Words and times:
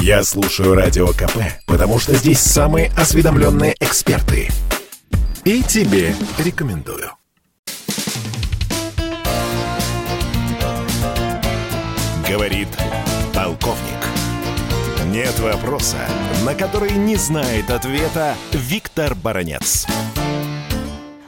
Я 0.00 0.22
слушаю 0.22 0.74
Радио 0.74 1.08
КП, 1.08 1.38
потому 1.66 1.98
что 1.98 2.14
здесь 2.14 2.40
самые 2.40 2.90
осведомленные 2.96 3.74
эксперты. 3.80 4.48
И 5.44 5.62
тебе 5.62 6.14
рекомендую. 6.38 7.10
Говорит 12.28 12.68
полковник. 13.34 13.98
Нет 15.06 15.38
вопроса, 15.40 15.96
на 16.44 16.54
который 16.54 16.92
не 16.92 17.16
знает 17.16 17.70
ответа 17.70 18.34
Виктор 18.52 19.14
Баранец. 19.14 19.86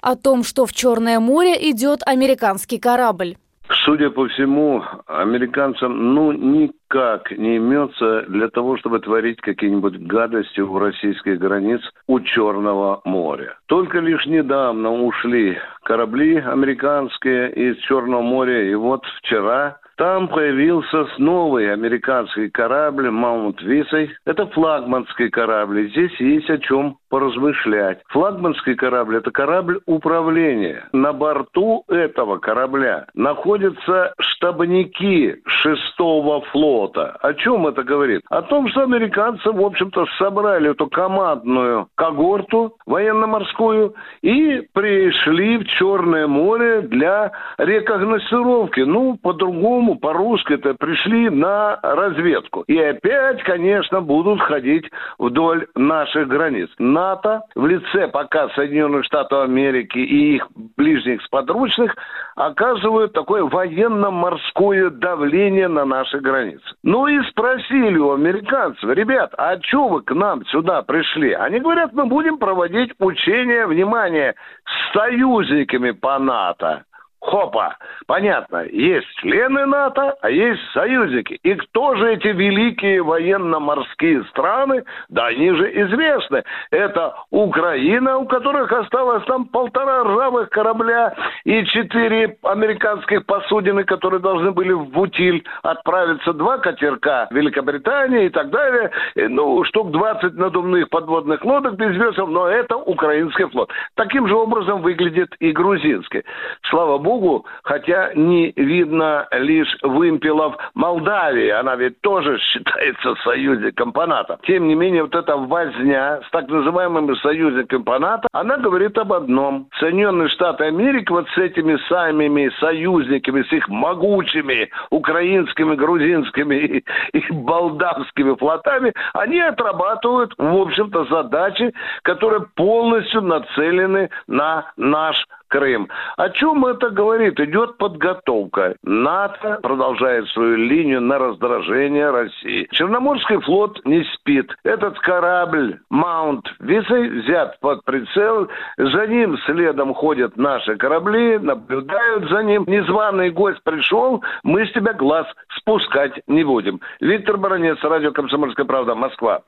О 0.00 0.16
том, 0.16 0.44
что 0.44 0.64
в 0.66 0.72
Черное 0.72 1.18
море 1.18 1.70
идет 1.70 2.02
американский 2.06 2.78
корабль. 2.78 3.36
Судя 3.84 4.10
по 4.10 4.28
всему, 4.28 4.82
американцам 5.06 6.14
ну 6.14 6.32
никак 6.32 7.30
не 7.30 7.56
имется 7.56 8.24
для 8.28 8.48
того, 8.48 8.76
чтобы 8.76 9.00
творить 9.00 9.40
какие-нибудь 9.40 9.98
гадости 9.98 10.60
у 10.60 10.78
российских 10.78 11.38
границ 11.38 11.80
у 12.06 12.20
Черного 12.20 13.00
моря. 13.04 13.56
Только 13.66 14.00
лишь 14.00 14.26
недавно 14.26 14.92
ушли 14.92 15.58
корабли 15.82 16.36
американские 16.36 17.52
из 17.52 17.78
Черного 17.78 18.22
моря, 18.22 18.70
и 18.70 18.74
вот 18.74 19.02
вчера 19.18 19.78
там 19.96 20.26
появился 20.26 21.06
новый 21.18 21.72
американский 21.72 22.50
корабль 22.50 23.10
«Маунт 23.10 23.62
Висой». 23.62 24.10
Это 24.26 24.46
флагманский 24.46 25.30
корабль. 25.30 25.88
Здесь 25.90 26.18
есть 26.18 26.50
о 26.50 26.58
чем 26.58 26.96
поразмышлять. 27.14 28.00
Флагманский 28.08 28.74
корабль– 28.74 29.16
это 29.18 29.30
корабль 29.30 29.78
управления. 29.86 30.88
На 30.92 31.12
борту 31.12 31.84
этого 31.86 32.38
корабля 32.38 33.06
находятся 33.14 34.14
штабники 34.18 35.40
шестого 35.46 36.40
флота. 36.50 37.16
О 37.22 37.32
чем 37.34 37.68
это 37.68 37.84
говорит? 37.84 38.22
О 38.30 38.42
том, 38.42 38.66
что 38.68 38.82
американцы, 38.82 39.48
в 39.48 39.64
общем-то, 39.64 40.06
собрали 40.18 40.72
эту 40.72 40.88
командную 40.88 41.86
когорту 41.94 42.74
военно-морскую 42.84 43.94
и 44.22 44.62
пришли 44.72 45.58
в 45.58 45.66
Черное 45.66 46.26
море 46.26 46.80
для 46.80 47.30
рекогносцировки. 47.58 48.80
Ну, 48.80 49.16
по-другому, 49.22 50.00
по-русски 50.00 50.54
это 50.54 50.74
пришли 50.74 51.30
на 51.30 51.78
разведку. 51.80 52.62
И 52.66 52.76
опять, 52.76 53.40
конечно, 53.44 54.00
будут 54.00 54.40
ходить 54.40 54.90
вдоль 55.18 55.68
наших 55.76 56.26
границ. 56.26 56.70
На 56.78 57.03
НАТО 57.04 57.42
в 57.54 57.66
лице 57.66 58.08
пока 58.08 58.48
Соединенных 58.50 59.04
Штатов 59.04 59.44
Америки 59.44 59.98
и 59.98 60.36
их 60.36 60.48
ближних 60.76 61.22
сподручных 61.22 61.94
оказывают 62.34 63.12
такое 63.12 63.44
военно-морское 63.44 64.90
давление 64.90 65.68
на 65.68 65.84
наши 65.84 66.18
границы. 66.18 66.64
Ну 66.82 67.06
и 67.06 67.22
спросили 67.30 67.98
у 67.98 68.12
американцев, 68.12 68.88
ребят, 68.90 69.34
а 69.36 69.60
что 69.60 69.88
вы 69.88 70.02
к 70.02 70.14
нам 70.14 70.44
сюда 70.46 70.82
пришли? 70.82 71.32
Они 71.32 71.60
говорят, 71.60 71.92
мы 71.92 72.06
будем 72.06 72.38
проводить 72.38 72.92
учения, 72.98 73.66
внимание, 73.66 74.34
с 74.64 74.92
союзниками 74.94 75.90
по 75.90 76.18
НАТО. 76.18 76.84
Хопа, 77.24 77.76
понятно, 78.06 78.64
есть 78.70 79.08
члены 79.16 79.64
НАТО, 79.64 80.14
а 80.20 80.28
есть 80.28 80.60
союзники. 80.72 81.40
И 81.42 81.54
кто 81.54 81.94
же 81.96 82.12
эти 82.12 82.28
великие 82.28 83.02
военно-морские 83.02 84.24
страны? 84.24 84.84
Да 85.08 85.26
они 85.26 85.50
же 85.52 85.70
известны. 85.84 86.44
Это 86.70 87.14
Украина, 87.30 88.18
у 88.18 88.26
которых 88.26 88.70
осталось 88.70 89.24
там 89.24 89.46
полтора 89.46 90.04
ржавых 90.04 90.50
корабля 90.50 91.14
и 91.44 91.64
четыре 91.64 92.36
американских 92.42 93.24
посудины, 93.24 93.84
которые 93.84 94.20
должны 94.20 94.52
были 94.52 94.72
в 94.72 94.98
Утиль 94.98 95.42
отправиться, 95.62 96.34
два 96.34 96.58
катерка 96.58 97.26
Великобритании 97.30 98.26
и 98.26 98.28
так 98.28 98.50
далее. 98.50 98.90
Ну, 99.16 99.64
штук 99.64 99.92
20 99.92 100.34
надувных 100.34 100.90
подводных 100.90 101.42
лодок 101.42 101.76
без 101.76 101.96
весел, 101.96 102.26
но 102.26 102.48
это 102.48 102.76
украинский 102.76 103.46
флот. 103.46 103.70
Таким 103.94 104.28
же 104.28 104.36
образом 104.36 104.82
выглядит 104.82 105.34
и 105.38 105.52
грузинский. 105.52 106.22
Слава 106.68 106.98
богу, 106.98 107.13
Богу, 107.14 107.46
хотя 107.62 108.12
не 108.14 108.52
видно 108.56 109.28
лишь 109.30 109.76
вымпелов 109.82 110.56
Молдавии, 110.74 111.48
она 111.48 111.76
ведь 111.76 112.00
тоже 112.00 112.38
считается 112.40 113.14
союзником 113.22 113.92
по 113.92 114.06
НАТО. 114.06 114.38
Тем 114.42 114.66
не 114.66 114.74
менее, 114.74 115.02
вот 115.02 115.14
эта 115.14 115.36
возня 115.36 116.20
с 116.26 116.30
так 116.30 116.48
называемыми 116.48 117.14
союзниками 117.14 117.82
по 117.82 117.98
НАТО, 117.98 118.26
она 118.32 118.56
говорит 118.56 118.98
об 118.98 119.12
одном. 119.12 119.68
Соединенные 119.78 120.28
Штаты 120.28 120.64
Америки 120.64 121.10
вот 121.10 121.28
с 121.28 121.38
этими 121.38 121.78
самыми 121.88 122.50
союзниками, 122.58 123.42
с 123.42 123.52
их 123.52 123.68
могучими 123.68 124.70
украинскими, 124.90 125.76
грузинскими 125.76 126.54
и, 127.12 127.18
и 127.18 127.32
молдавскими 127.32 128.36
флотами, 128.36 128.92
они 129.12 129.38
отрабатывают, 129.40 130.34
в 130.36 130.56
общем-то, 130.56 131.04
задачи, 131.04 131.72
которые 132.02 132.46
полностью 132.56 133.22
нацелены 133.22 134.10
на 134.26 134.72
наш 134.76 135.24
Крым. 135.54 135.88
О 136.16 136.30
чем 136.30 136.66
это 136.66 136.90
говорит? 136.90 137.38
Идет 137.38 137.78
подготовка. 137.78 138.74
НАТО 138.82 139.60
продолжает 139.62 140.26
свою 140.30 140.56
линию 140.56 141.00
на 141.00 141.16
раздражение 141.16 142.10
России. 142.10 142.66
Черноморский 142.72 143.40
флот 143.40 143.80
не 143.84 144.02
спит. 144.14 144.50
Этот 144.64 144.98
корабль 144.98 145.78
Маунт 145.90 146.44
Висой 146.58 147.08
взят 147.08 147.60
под 147.60 147.84
прицел. 147.84 148.48
За 148.78 149.06
ним 149.06 149.38
следом 149.46 149.94
ходят 149.94 150.36
наши 150.36 150.74
корабли, 150.74 151.38
наблюдают 151.38 152.28
за 152.30 152.42
ним. 152.42 152.64
Незваный 152.66 153.30
гость 153.30 153.62
пришел, 153.62 154.24
мы 154.42 154.66
с 154.66 154.72
тебя 154.72 154.92
глаз 154.92 155.28
спускать 155.56 156.20
не 156.26 156.42
будем. 156.42 156.80
Виктор 156.98 157.36
Баранец, 157.36 157.78
радио 157.84 158.10
«Комсомольская 158.10 158.66
правда», 158.66 158.96
Москва. 158.96 159.42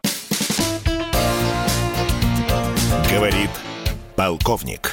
Говорит 3.13 3.51
полковник. 4.17 4.93